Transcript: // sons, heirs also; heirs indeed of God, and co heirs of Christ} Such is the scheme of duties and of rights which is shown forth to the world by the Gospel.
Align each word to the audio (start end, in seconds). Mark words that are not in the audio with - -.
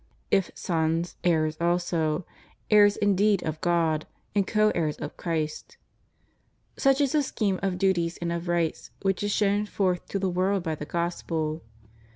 // 0.33 0.43
sons, 0.55 1.15
heirs 1.23 1.55
also; 1.61 2.25
heirs 2.71 2.97
indeed 2.97 3.43
of 3.43 3.61
God, 3.61 4.07
and 4.33 4.47
co 4.47 4.71
heirs 4.73 4.97
of 4.97 5.15
Christ} 5.15 5.77
Such 6.75 6.99
is 7.01 7.11
the 7.11 7.21
scheme 7.21 7.59
of 7.61 7.77
duties 7.77 8.17
and 8.17 8.31
of 8.31 8.47
rights 8.47 8.89
which 9.03 9.21
is 9.21 9.29
shown 9.31 9.67
forth 9.67 10.07
to 10.07 10.17
the 10.17 10.27
world 10.27 10.63
by 10.63 10.73
the 10.73 10.87
Gospel. 10.87 11.61